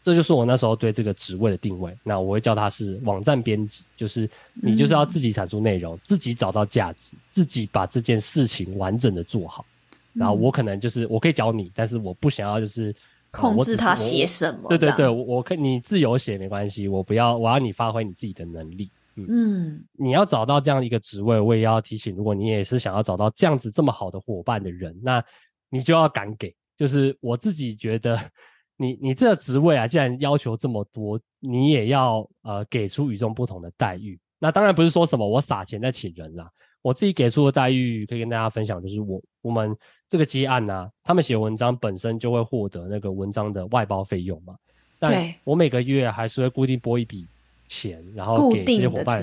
[0.03, 1.97] 这就是我那时候对这个职位的定位。
[2.03, 9.65] 那我会叫他是网站编辑，就是你就是要自己产出内容，嗯、自己找到价值，自己把这件事情完整的做好。
[10.15, 12.95] 然后我可能就是我可以教你，但是我不想要就是
[13.31, 14.69] 控制他写什么。
[14.69, 18.91] 对对对，我我可以你自由写没关系，我不要我要你发挥你自己的能力。
[19.17, 25.23] 嗯，嗯，你要找到这样一个职位，我也要提醒，如果你也是想要找到这样子这么好的伙伴的人，那
[25.69, 26.55] 你就要敢给。
[26.79, 28.19] 就是我自己觉得
[28.77, 34.19] 你，你你这个职位啊，既然要求这么多，你也要呃给出与众不同的待遇。
[34.39, 36.51] 那当然不是说什么我撒钱在请人啦。
[36.83, 39.75] 我自己给出的待遇可以跟大家分享，就是我我们
[40.09, 44.55] 这个接案啊，他们写文章本身就会获得那个文章的外包费用嘛。
[44.99, 47.27] 但我每个月还是会固定拨一笔
[47.69, 49.21] 钱，然后给这些伙伴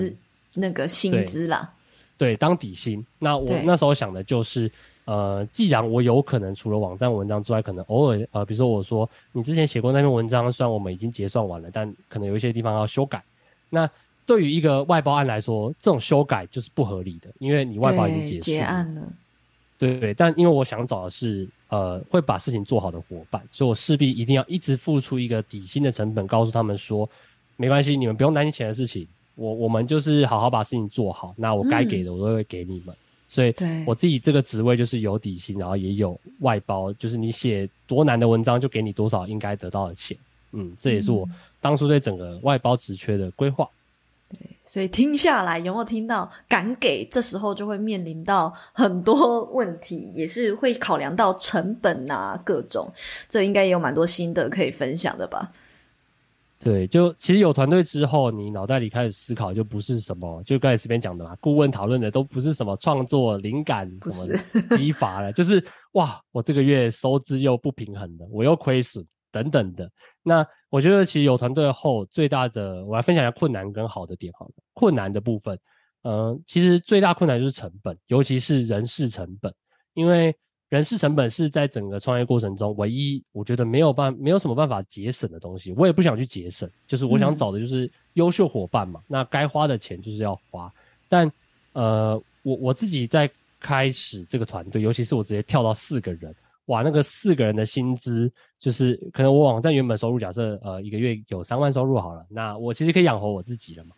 [0.54, 1.72] 那个薪资啦
[2.18, 2.34] 对。
[2.34, 3.02] 对，当底薪。
[3.18, 4.70] 那我那时候想的就是，
[5.06, 13.22] 呃，既然我有可能除了网站文章之外，可能偶尔呃，比如说我说你之前写过那篇文章，虽然我们已经结算完了，但可能有一些地方要修改。
[13.70, 13.88] 那
[14.30, 19.02] 对于一个外包案来说，这种修改就是不合理的，因为你外包已经结束结案了。
[19.76, 27.10] 对对，但因为我想找的是呃会把事情做好的伙伴，所以我势必一定要一直付出一个底薪的成本，告诉他们说
[27.56, 32.94] 没关系，你们不用担心钱的事情，我我们就是好好把事情做好，那我该给的我都会给你们。
[32.94, 33.52] 嗯、所以
[33.84, 40.16] 我自己这个职位就是有底薪，然后也有外包，就是你写多难的文章就给你多少应该得到的钱。
[40.52, 41.28] 嗯，这也是我
[41.60, 43.68] 当初对整个外包职缺的规划。
[44.64, 47.04] 所以听下来有没有听到敢给？
[47.10, 52.88] 这时候就会面临到很多问题，也是会考量到成本啊，各种。
[53.28, 55.50] 这应该也有蛮多心得可以分享的吧？
[56.62, 69.90] 对，就其实有团队之后，你脑袋里开始思考，就不是什么，就刚才这边讲的嘛，顾问讨论的都不是什么创作灵感什么激发了，就是哇，我这个月收支又不平衡了，我又亏损等等的。
[70.22, 74.52] 那我觉得其实有团队后最大的，我来分享一下困难跟好的点好了。
[74.74, 75.58] 困难的部分，
[76.02, 79.52] 呃，其实最大困难就是成本，尤其是人事成本，
[79.94, 80.34] 因为
[80.68, 85.72] 人事成本是在整个创业过程中唯一我觉得没有办没有什么办法节省的东西。
[85.72, 89.00] 我也不想去节省，就是我想找的就是优秀伙伴嘛。
[89.00, 90.72] 嗯、那该花的钱就是要花，
[91.08, 91.30] 但
[91.72, 93.28] 呃，我我自己在
[93.58, 96.34] 开始这个团队，尤其是我直接跳到四个人。
[96.70, 103.96] 哇，那个四个人的薪资，就是可能我网站原本收入，假设呃一个月有三万收入好了，那我其实可以养活我自己了嘛。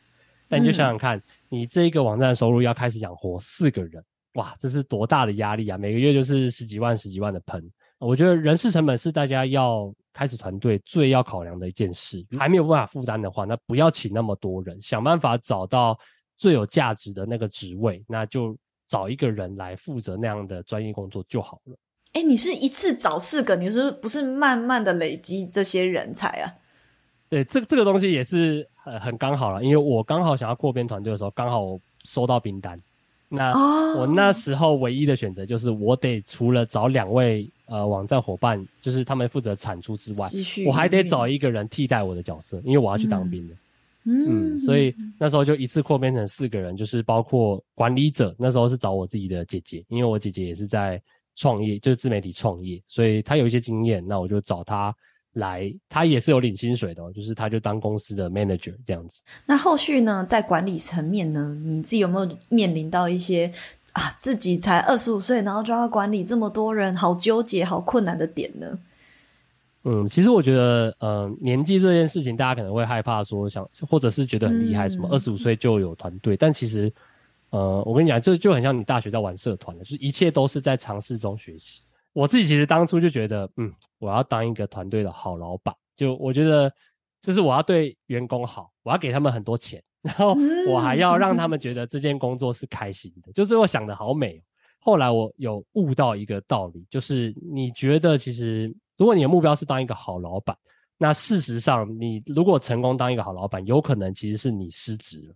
[0.48, 4.02] 但你就想想看，嗯、你这一个网站的收入要开始养活四个人，
[4.34, 5.76] 哇，这是多大的压力啊！
[5.76, 7.62] 每个月就是十几万、十几万的喷。
[7.98, 12.24] 我觉得人事成本是大家要开始团队最要考量的一件事。
[12.38, 15.98] 还没有办法负担的话，那不要请那么多人，想办法找到
[16.38, 18.56] 最有价值的那个职位，那就
[18.88, 21.76] 找一个人来负责那样的专业工作就好了。
[22.12, 26.52] 哎、欸，你是一次找四个，你是不是慢慢的累积这些人才啊？
[27.30, 32.78] 对，这这个东西也是很很刚好了，因为我刚好想要扩编团队的时候，刚好收到兵单。
[33.30, 40.28] 那、哦、我那时候唯一的选择就是，我得除了找两位呃网站伙伴，就是他们负责产出之外，
[40.66, 43.56] 我还得找一个人替代我的角色，因为我要去当兵了。
[44.04, 48.36] 嗯，嗯，所以那时候就一次扩编成四个人，就是包括管理者。
[48.38, 51.00] 那时候是找我自己的姐姐，因为我姐姐也是在。
[51.34, 54.94] 创业就是自媒体创业，所以他有一些经验，那我就找他
[55.32, 59.22] 来，他也是有领薪水的，就是他就当公司的 manager 这样子。
[59.46, 63.50] 那后续呢，在管理层面呢，你自己有没有面临到一些
[63.92, 68.78] 啊，自己才二十五岁，然后就要管理这么多人，好纠结、好困难的点呢？
[69.84, 76.92] 嗯，其实我觉得，呃，年纪这件事情，大家可能会害怕说想，或者是觉得很厉害，什么二十五岁就有团队，但其实。
[77.52, 81.82] 呃，我跟你讲，这就，就很像你大学在玩社团的，就是一切都是在尝试中学习。
[82.14, 86.72] 我自己其实当初就觉得，嗯，我要当一个团队的好老板，就我觉得，
[87.20, 90.34] 就是我要对员工好，我要给他们很多钱，然后
[90.70, 94.42] 我还要让他们觉得这件工作是开心的，就是我想的好美。
[94.78, 100.56] 后来我有悟到一个道理，就是你觉得其实，如果你的目标是当一个好老板，
[100.98, 105.34] 那事实上，你如果成功当一个好老板，有可能其实是你失职了。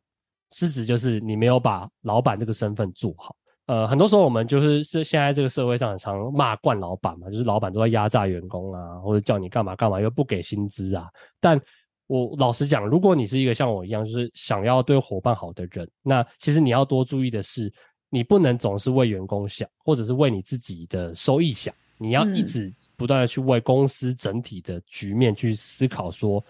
[0.52, 3.34] 失职就是你没有把老板这个身份做好。
[3.66, 11.08] 呃，很多时候我们就是是现在这个社会上很常骂惯老板嘛，就是老板都在压榨员工啊，或者叫你干嘛干嘛又不给薪资啊。
[11.40, 11.60] 但
[12.06, 17.72] 我老实讲，如果你是一个像我一样就是想要对伙伴好的人，那其实你要多注意的是，
[18.08, 26.40] 你不能总是为员工想，或者是为你自己的收益想，你要一直不断的去为公司整体的局面去思考，说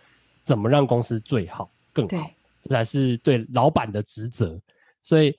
[0.43, 2.31] 怎么让公司最好更好。
[2.67, 4.59] 这才是对老板的职责，
[5.03, 5.35] 所以，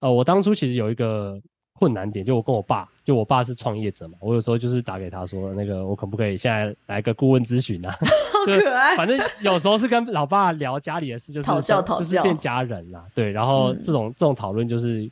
[0.00, 1.40] 呃，我当初其实有一个
[1.72, 7.90] 困难点，就我跟我爸，就我爸是创业者嘛，我有时候就是打给他说，那个我可不可以现在来个顾问咨询啊？
[8.00, 8.96] 好可爱。
[8.96, 13.04] 反正有时候是跟老爸聊家里的事，就是讨教讨教，就是变家人啦。
[13.14, 15.02] 对，然后这种、嗯、这种讨论就是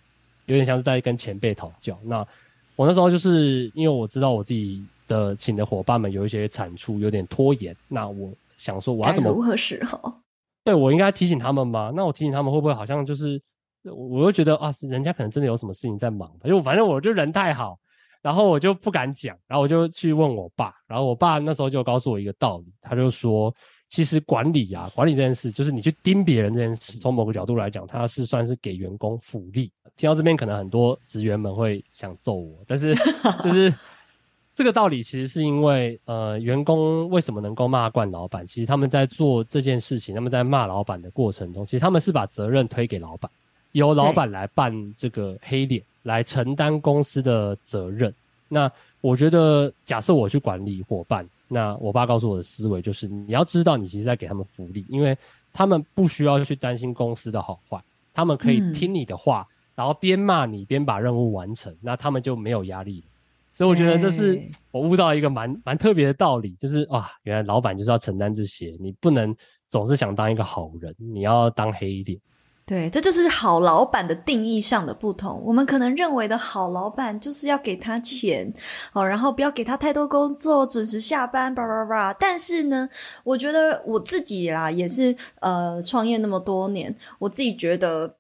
[0.47, 1.99] 有点像是在跟前辈讨教。
[2.05, 2.27] 那
[2.77, 10.21] 我那时候就是因为我知道我自己的请的伙伴们有一些产出有点拖延，那我想说我要怎么如何是好？
[10.67, 11.93] 对，我应该提醒他们吗？
[11.95, 13.41] 那我提醒他们会不会好像就是，
[13.85, 17.79] 我又觉得啊，人家可能真的有什么事情在忙，因为反正我就人太好，
[18.21, 23.55] 然后我就不敢讲，然后我就去问我爸，然后我爸那时候就告诉我一个道理，他就说，
[23.91, 29.73] 其实管理啊，管理这件事，就是你去盯别人这件事，从某个角度来讲，他是算是给员工福利。
[29.95, 32.93] 听到这边，可能很多职员们会想揍我，但是
[33.41, 33.73] 就是。
[34.57, 38.47] 这个道理其实是因为，呃，员工为什么能够骂惯老板？
[38.49, 43.31] 其实他们在做这件事情，他们在骂老板的过程中，其实他们是把责任推给老板，
[43.73, 48.13] 由老板来扮这个黑脸，来承担公司的责任。
[48.49, 55.15] 那我觉得，假设我去管理伙伴，那我爸告诉我的思维就是，你要知道，你其实在给他们福利，因为
[55.53, 57.79] 他们不需要去担心公司的好坏，
[58.15, 63.07] 他们可以听你的话，嗯、然后边骂你边把任务完成，那他们就没有压力了。
[63.57, 64.39] 所以我觉得这是
[64.71, 69.35] 我悟到一个蛮蛮特别的道理，就是啊，原来老板就是要承担这些，你不能
[69.67, 72.21] 总是想当一个好人，你要当黑脸。
[72.67, 75.41] 对，这就是好老板的定义上的不同。
[75.45, 78.53] 我们可能认为的好老板就是要给他钱
[78.93, 82.13] 哦，然后不要给他太多工作，准时下班，叭叭叭。
[82.15, 82.89] 但是呢，
[83.23, 88.13] 我觉得我自己啦，也是呃，创业那么多年，我自己觉得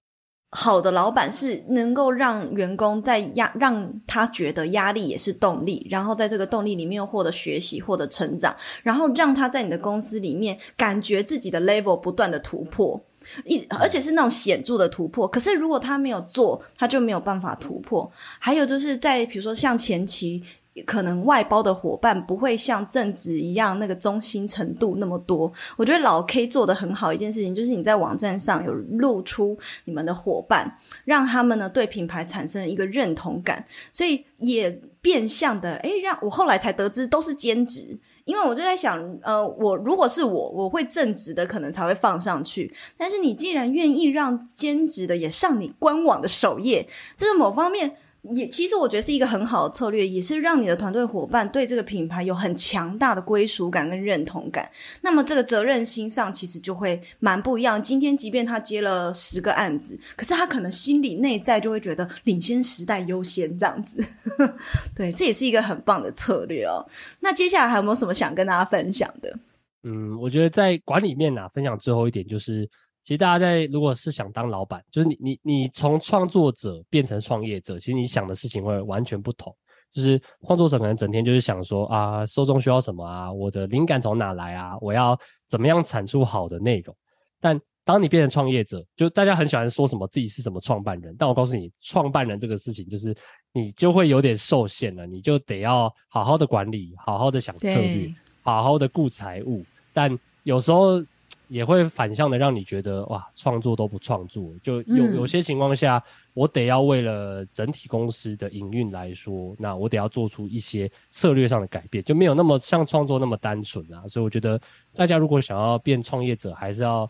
[0.50, 12.98] 好的老板是能够让员工在压，让他觉得压力也是动力，然后在这个动力里面获得学习、获得成长，然后让他在你的公司里面感觉自己的 level 不断的突破。
[13.44, 15.26] 一，而且是那种显著的突破。
[15.26, 18.08] 可是如果他没有做，他就没有办法突破。
[18.38, 20.40] 还有就是在比如说像前期，
[20.84, 25.50] 可能外包的伙伴不会像正职一样那个忠心程度那么多。
[25.76, 37.98] 我觉得老 K 做得很好一件事情，就是你在网站上有露出你们的伙伴，让他们呢对品牌产生一个认同感，所以也变相的，诶，让我后来才得知都是兼职。
[38.24, 42.74] 因为我就在想，呃，我如果是我，我会正职的可能才会放上去。
[42.96, 47.96] 但是你既然愿意让兼职的也上你官网的首页，这是某方面。
[48.30, 54.70] 也其实我觉得是一个很好的策略，也是让你的团队伙伴对这个品牌有很强大的归属感跟认同感。
[55.02, 57.82] 那么这个责任心上其实就会蛮不一样。
[57.82, 64.04] 今天即便他接了十个案子，可是他可能心里内在就会觉得领先时代优先这样子。
[64.94, 66.86] 对，这也是一个很棒的策略哦。
[67.20, 69.38] 那接下来还有没有什么想跟大家分享的？
[69.82, 72.68] 嗯，我觉得在管理面啊，分享最后一点就是。
[73.06, 79.54] 其实大家在如果是想当老板，就是你你你从创作者变成创业者，其实你想的事情会完全不同。
[79.92, 85.16] 就是创作者可能整天就是想说啊，受众需要什么啊，我的灵感从哪来啊，我要
[85.48, 86.92] 怎么样产出好的内容。
[87.40, 93.16] 但当你变成创业者，就大家很喜欢说什么自己是什么创办人，但我告诉你，创办人这个事情就是
[93.52, 99.64] 你就会有点受限了，你就得要好好的管理，好好的想策略，好好的顾财务。
[99.92, 101.00] 但有时候。
[101.48, 106.02] 也会反向的让你觉得哇，创作都不创作，就有有些情况下，
[106.34, 114.02] 我得要为了整体公司的营运来说，那我得要做出一些策略上的改变，就没有那么像创作那么单纯啊。
[114.08, 114.60] 所以我觉得
[114.94, 117.08] 大家如果想要变创业者，还是要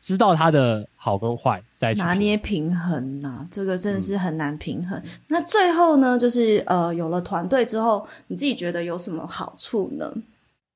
[0.00, 3.48] 知道它的好跟坏，再拿捏平衡呐、啊。
[3.50, 4.98] 这个真的是很难平衡。
[4.98, 10.12] 嗯、那最后呢，就是呃，有了团队之后，你自己觉得有什么好处呢？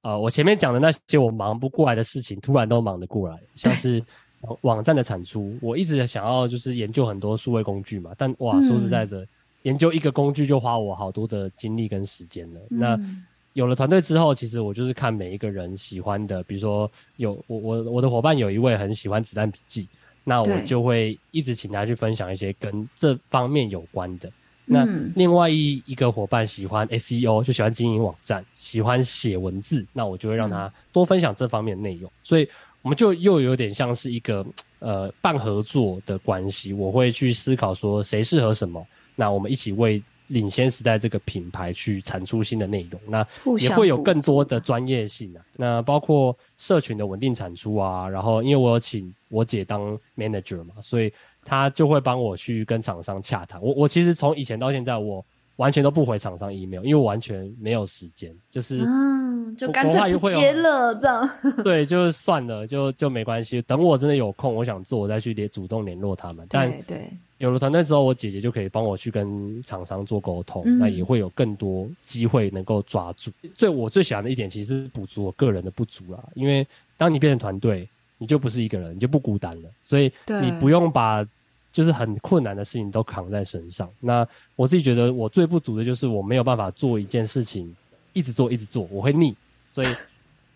[0.02, 4.02] 呃，我前面讲的那些我忙不过来的事情，突然都忙得过来，像是
[4.62, 9.28] 网站的产出，我一直想要就是研究很多数位工具嘛，但哇，说实在的，嗯、
[9.62, 12.60] 研究一个工具就花我好多的精力跟时间了。
[12.70, 13.00] 嗯、那
[13.52, 19.86] 有了团队之后，其实我就是看每一个人喜欢的，比如说有我我我的伙伴有一位很喜欢子弹笔记，
[20.24, 24.28] 那我就会一直请他去分享一些跟这方面有关的。
[24.64, 32.10] 那另外一一个伙伴喜欢 SEO，就喜欢经营网站，喜欢写文字，那我就会让他多分享这方面的内容。
[32.22, 32.48] 所以
[32.80, 34.46] 我们就又有点像是一个
[34.78, 36.72] 呃半合作的关系。
[36.72, 43.00] 我会去思考说谁适合什么，那我们一起为领先时代这个品牌去产出新的内容。
[43.08, 43.26] 那
[43.58, 45.44] 也会有更多的专业性啊。
[45.56, 51.12] 那包括社群的稳定产出啊，然后因为我有请我姐当 manager 嘛，所以。
[51.44, 53.60] 他就会帮我去跟厂商洽谈。
[53.60, 55.24] 我我其实从以前到现在，我
[55.56, 61.28] 完全都不回厂商 email，因为我完全没有时间，就是嗯，就干脆不接了这样。
[61.62, 63.60] 对，就是算了，就就没关系。
[63.62, 66.46] 等我真的有空，我想做，我再去联主动联络他们。
[66.48, 73.30] 但对，有了团队之后，我姐姐就可以帮我去跟厂商做沟通，嗯、那也会有更多机会能够抓住。
[73.54, 76.18] 最我最喜欢的一点，其实是补足我个人的不足啦。
[76.34, 77.88] 因为当你变成团队。
[78.22, 81.26] 你就不是一个人，你就不孤单了，所以你不用把
[81.72, 83.90] 就是很困难的事情都扛在身上。
[83.98, 87.74] 那我自己觉得我最不足的就是我没有办法做一件事情
[88.12, 89.34] 一直做一直做，我会腻。
[89.68, 89.88] 所以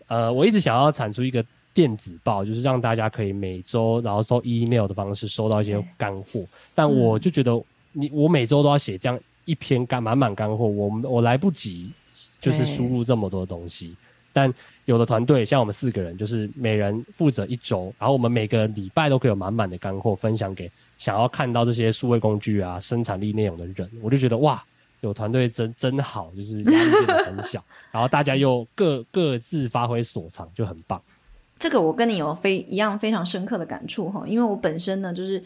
[0.07, 6.45] 呃，我一直想要产出一个电子报，就是让大家可以每周然后收 email 的方式收到一些干货。
[6.73, 11.91] 但我就觉得你我每周都要写这样一篇干满满干货，我我来不及
[12.39, 13.95] 就是输入这么多东西。
[14.37, 14.53] 但
[14.85, 23.89] 有的团队像我们四个人，就是每人负责一周，然后我们每个礼拜都可以有满满的干货分享给想要看到这些数位工具啊、生产力内容的人。
[23.99, 24.63] 我就觉得哇，
[25.01, 31.01] 有团队真真好，就是压力变得很小，然后大家又各各自发挥所长，就很棒。
[31.57, 35.41] 这个我跟你有非一样非常深刻的感触哈，因为我本身呢就是。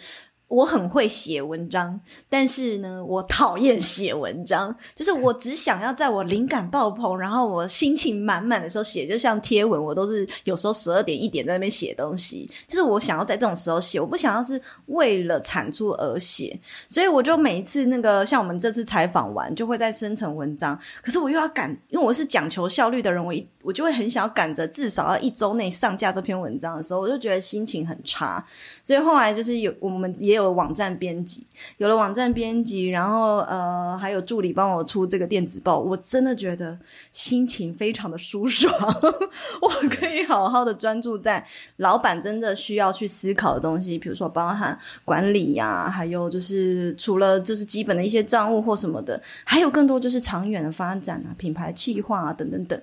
[0.52, 1.98] 我很会写文章，
[2.30, 4.76] 但是呢，我讨厌写文章。
[4.94, 12.50] 就是我只想要在我灵感爆棚，然后我心情满满的时候写，就像贴文，我都是有时候十二点一点在那边写东西。
[12.68, 16.60] 就是我想要在这种时候写，我不想要是为了产出而写。
[16.90, 20.78] 所以我就每一次那个像我们这次采访完，就会再生成文章。
[21.02, 28.46] 可是我又要赶，因为我是讲求效率的人，我一我就会很想要赶着至少要一周内上架这篇文章的时候，我就觉得心情很差。
[28.84, 30.41] 所以后来就是有我们也有。
[30.42, 31.46] 有网站编辑，
[31.78, 36.78] 有了网站编辑，然后呃，还有助理帮我出这个电子报，我真的觉得
[37.12, 38.72] 心情非常的舒爽，
[39.62, 41.46] 我可以好好的专注在
[41.78, 52.80] 老板真的需要去思考的东西，比如说包含管理呀、还有就是除了就是基本的一些账务或什么的，还有更多就是长远的发展啊，品牌企划啊，等等等。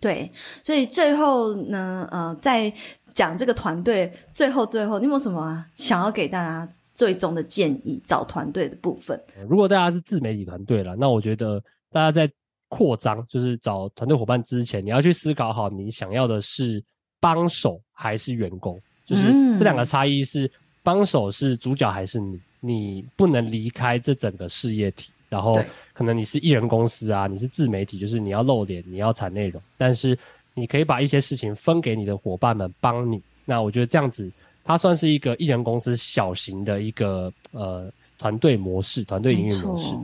[0.00, 0.30] 对，
[0.64, 2.72] 所以最后呢，呃，在
[3.12, 8.00] 讲这个团队，最后最后，你有没有什么想要给大家最终的建议？
[8.04, 12.30] 找团队的部分，如果大家是自媒体团队了，那我觉得大家在
[12.68, 16.82] 扩张，就是找团队伙伴之前，你要去思考好，你想要的是
[17.18, 19.24] 帮手还是员工，就是
[19.58, 20.50] 这两个差异是
[20.82, 25.10] 帮手是主角还是你，你不能离开这整个事业体。
[25.28, 25.60] 然后
[25.92, 30.18] 可能你是艺人公司啊，你是自媒体，就是你要露脸，你要产内容，但是
[30.54, 33.22] 你可以把一些事情分给你的伙伴们帮你。
[33.44, 34.30] 那我觉得这样子，
[34.64, 39.94] 它算是一个艺人公司小型的一个呃团队模式，团队营运模式。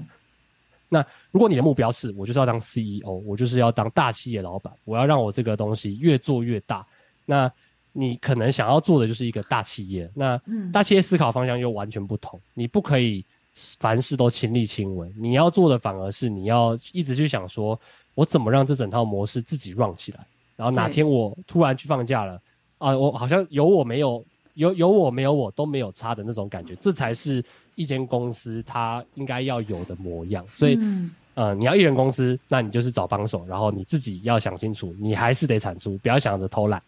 [0.89, 6.87] 那如果你的目标是我就是要当 CEO，我就是要当大企业老板，我要让我这个东西越做越大，
[7.25, 7.51] 那
[7.93, 10.11] 你可能想要做的就是一个大企业。
[10.15, 10.41] 那
[10.73, 13.25] 大企业思考方向又完全不同，你不可以。
[13.55, 17.79] 凡事都亲力亲为，你要做的反而是你要一直去想说，
[18.15, 20.27] 我怎么让这整套模式自己 run 起来。
[20.57, 22.41] 然后哪天我突然去放假了，
[22.79, 24.25] 啊，我好像有我没有，
[24.55, 27.45] 有有我没有我都没有差的那种感觉，这才是
[27.77, 30.45] 一间公司它应该要有的模样。
[30.49, 36.83] 所以，嗯、呃，你要艺人公司，那你就是找帮手，然后你自己要想清楚，你还是得产出，不要想着偷懒。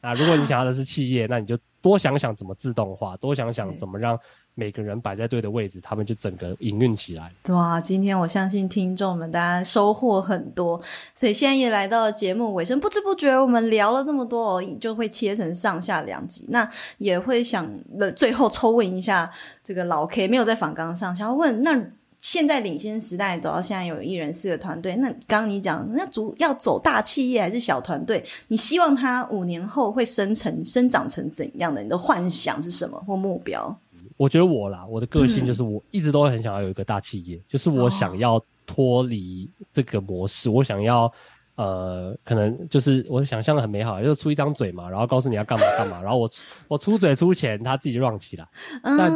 [0.00, 4.18] 那如果你想要的是企业，那你就多想想怎么自动化，多想想怎么让。
[4.54, 7.32] 每个人摆在对的位置，他们就整个营运起来。
[7.48, 7.80] 哇！
[7.80, 10.80] 今天我相信听众们大家收获很多，
[11.14, 16.44] 所以现在也来到了节目尾声，不知不觉我们聊了这么多哦，就会切成上下两集。
[16.48, 17.66] 那也会想
[18.14, 19.30] 最后抽问一下
[19.64, 21.82] 这个老 K，没有在访纲上，想要问那
[22.18, 28.22] 现在领先时代走到现在有一人四个团队，那刚刚你讲那主要走大企业还是小团队？
[28.48, 31.82] 你希望他五年后会生成生长成怎样的？
[31.82, 33.74] 你的幻想是什么或目标？
[34.16, 41.12] 我觉得我啦，我的个性就是我一直都很想要有一个大企业，嗯、就是我想要脱离这个模式，哦、我想要
[41.54, 46.30] 呃，可能就是我想象的很美好，就是出一张嘴嘛，然后告诉你要干嘛干嘛，然后我
[46.68, 48.48] 我出嘴出钱，他自己就起来。
[48.82, 49.12] 嗯、但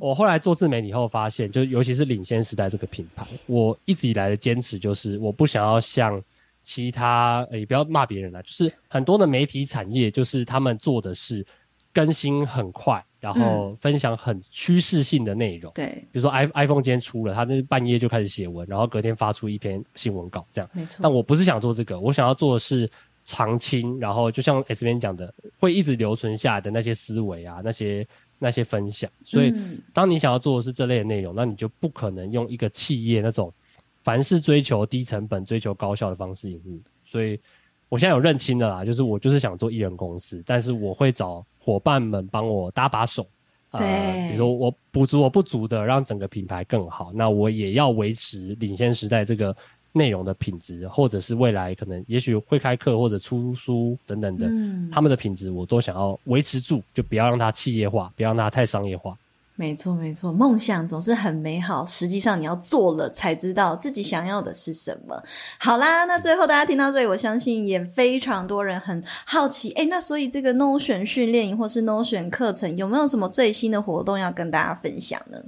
[0.00, 6.20] 我后来做自媒体后发现，就尤其是领先时代这个品牌，我一直以来的坚持就是我不想要像
[6.62, 11.46] 其他，也不要骂别人啦，就是很多的媒体产业，就是他们做的是
[11.92, 13.04] 更新很快。
[13.24, 20.68] 然后分享很趋势性的内容，对，比如说 i iPhone 今天出了，他那半夜就开始写文，然后隔天发出一篇新闻稿，这样。
[20.74, 21.00] 没错。
[21.02, 22.86] 但我不是想做这个，我想要做的是
[23.24, 28.06] 长青，然后就像 S 边讲的，会一直留存下来的那些思维啊，那些
[28.38, 29.10] 那些分享。
[29.24, 29.54] 所以，
[29.94, 33.50] 当你想要做的是这类的内容，那你就不可能用一个企业那种
[34.02, 36.78] 凡是追求低成本、追求高效的方式引入。
[37.06, 37.40] 所以，
[37.88, 41.42] 我现在有认清的啦，就是我就是想做艺人公司，但是我会找。
[41.64, 43.26] 伙伴们帮我搭把手，
[43.70, 47.10] 对，呃，比如说我补足我不足的，让整个品牌更好。
[47.14, 49.56] 那我也要维持领先时代这个
[49.92, 59.16] 内容的品质，或者是未来可能也许会开课或者出书等等的，嗯，他们的品质我都想要维持住，就不要让它企业化，不要让它太商业化。
[59.56, 65.22] 没错，没错，梦想总是很美好，实际上你要做了才知道自己想要的是什么。
[65.58, 75.38] 好啦，那最后大家听到这里，我相信也非常多人很好奇，诶，那所以这个 Notion 训练营或是 Notion 课程有没有什么最新的活动要跟大家分享呢？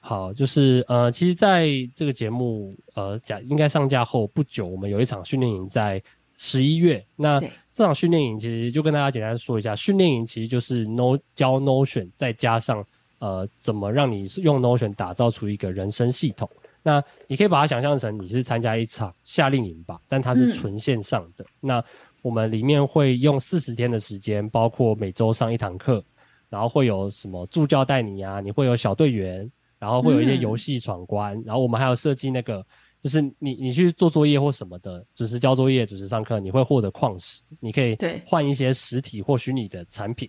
[0.00, 6.02] 好，就是呃，其实在这个节目呃讲应该上架后不久，我们有一场训练营在
[6.42, 7.04] 十一月。
[7.16, 7.38] 那
[7.70, 12.82] 这场训练营其实就跟大家简单说一下，训练营其实就是 No 教 Notion，再加上
[13.18, 16.48] 呃怎么让你用 Notion 打造出一个人生系统。
[16.82, 21.44] 那你可以把它想象成你是参加一场夏令营吧，但它是纯线上的。
[21.44, 21.84] 嗯、那
[22.22, 26.02] 我们里面会用四十天的时间，包括每周上一堂课，
[26.48, 29.46] 然后会有什么助教带你啊，你会有小队员，
[29.78, 32.64] 然后会有一些游戏闯关，嗯、然后我们还有设计那个。
[33.02, 37.96] 就是你你去做作业或什么的，准时交作业、准时上课，你会获得矿石，你可以
[38.26, 40.28] 换一些实体或虚拟的产品。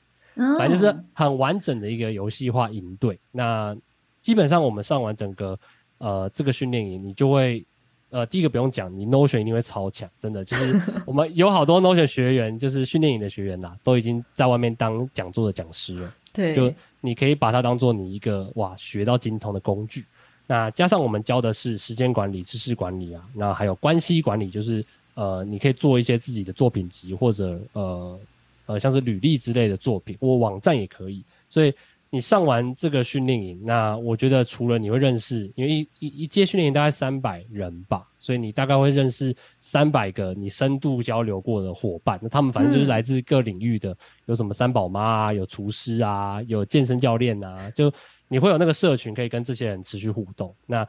[0.57, 3.19] 反正就是很完整的一个游戏化营队。
[3.31, 3.75] 那
[4.21, 5.59] 基本上我们上完整个
[5.97, 7.63] 呃这个训练营，你就会
[8.11, 16.13] 呃第一个不用讲，你 Notion 一定会超强，真的就是 我们有好多 Notion 学员，就是训练营的学员啦，都已经在外面当讲座的讲师了。
[16.31, 20.05] 对，就你可以把它当做你一个哇学到精通的工具。
[20.47, 24.83] 那加上我们教的是时间管理、知识管理啊，那还有关系管理，就是
[25.13, 28.19] 呃你可以做一些自己的作品集或者呃。
[28.67, 31.21] 呃，像是履历之类的作品，或网站也可以。
[31.49, 31.73] 所以
[32.09, 42.17] 你上完这个训练营，那我觉得除了你会认识，因为一一一届训练营大概三百人吧，所以你大概会认识三百个你深度交流过的伙伴。
[42.21, 47.91] 那他们反正就是来自各领域的，有什么三宝妈啊，有厨师啊，有健身教练啊，就
[48.31, 50.55] 你会有那个社群可以跟这些人持续互动。
[50.65, 50.87] 那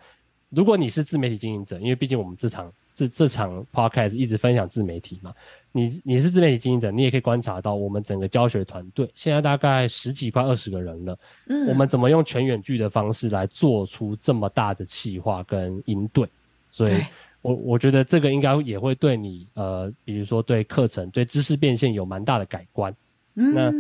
[0.49, 5.35] 如果你是自媒体经营者，因为毕竟我们这场这这场 podcast 一直分享自媒体嘛。
[5.73, 11.19] 你你是自媒体经营者，你也可以观察到我们整个教学团队现在大概十几快二十个人了。
[11.49, 16.29] 嗯，我们怎么用全远距的方式来做出这么大的企划跟应对？
[16.71, 17.03] 所以
[17.41, 22.95] 我我觉得这个应该也会对你呃，比如说对课程、对知识变现有蛮大的改观。
[23.35, 23.73] 嗯，那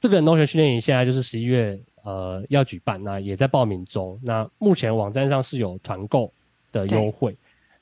[0.00, 4.16] 这个 Notion 训练营现在就是十一月呃要举办，那也在报名中。
[4.22, 6.32] 那目前网站上是有团购
[6.70, 7.34] 的优惠。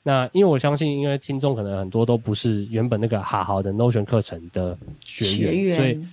[0.05, 6.05] 那因为我相信，因为听众可能很多都不是原本那个哈豪的 Notion 课程的学员，所以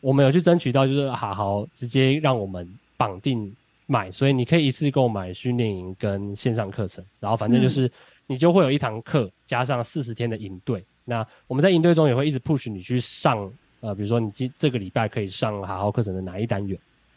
[0.00, 3.54] 我们有去争取到，就是哈豪直接让我们绑定
[3.86, 7.88] 买，所以你可以一次购买训练营跟线上课程，然后反正就是
[8.26, 10.80] 你就会有一堂课加上四十天的营队。
[10.80, 13.48] 嗯、那我们在营队中也会一直 push 你去上，
[13.78, 16.76] 呃，比如说你今这个礼拜可以上哈豪课程的哪一单元，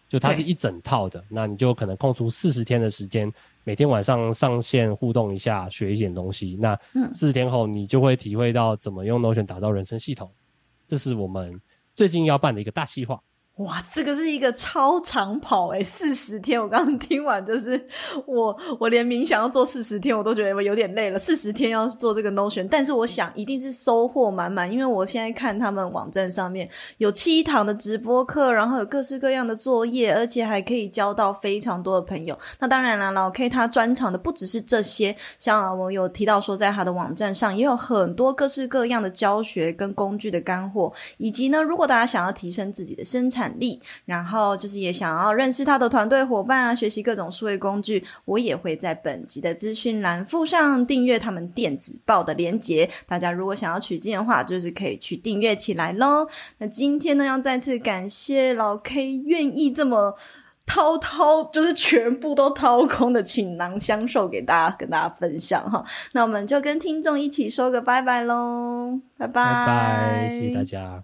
[0.10, 3.32] 就它是一整套的，那你就可能空出四十天的时间。
[3.64, 6.58] 每天晚上上线互动一下，学一点东西。
[6.60, 6.76] 那
[7.14, 10.32] 四十天后，你就会体会到怎么用 Notion 打造人生系统。
[10.88, 11.62] 这是我们
[11.94, 13.22] 最近要办的一个大计划。
[13.60, 16.62] 哇，这个是一个超长跑诶、四十天！
[16.62, 17.88] 我刚刚听完，就是
[18.26, 21.20] 我我连冥想要做四十天，我都觉得我有点累了。
[21.20, 32.40] 四十天要做这个 Notion，但是我想一定是收获满满，因为我现在看他们网站上面有七堂的直播课，然后有各式各样的作业，而且还可以交到非常多的朋友。
[32.60, 52.90] 那当然了，老 K 他专长的不只是这些，像我有提到说，在他的网站上也有很多各式各样的教学跟工具的干货，以及呢，如果大家想要提升自己的生产力，然后就是也想要认识他的团队伙伴啊，学习各种数位工具，我也会在本集的资讯栏附上订阅他们电子报的连接。
[53.08, 56.28] 大家如果想要取经的话，就是可以去订阅起来喽。
[56.58, 60.16] 那今天呢，要再次感谢老 K 愿意这么
[60.66, 65.84] 掏掏，就是全部都掏空的倾囊相授给大家，跟大家分享哈。
[66.12, 71.04] 那我们就跟听众一起说个拜拜喽，拜拜，拜拜，谢谢大家。